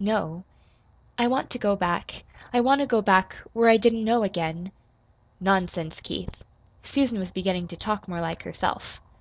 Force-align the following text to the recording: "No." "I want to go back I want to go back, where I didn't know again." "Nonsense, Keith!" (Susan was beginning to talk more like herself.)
"No." 0.00 0.42
"I 1.16 1.28
want 1.28 1.48
to 1.50 1.60
go 1.60 1.76
back 1.76 2.24
I 2.52 2.60
want 2.60 2.80
to 2.80 2.88
go 2.88 3.00
back, 3.00 3.36
where 3.52 3.70
I 3.70 3.76
didn't 3.76 4.02
know 4.04 4.24
again." 4.24 4.72
"Nonsense, 5.38 6.00
Keith!" 6.00 6.42
(Susan 6.82 7.20
was 7.20 7.30
beginning 7.30 7.68
to 7.68 7.76
talk 7.76 8.08
more 8.08 8.20
like 8.20 8.42
herself.) 8.42 9.00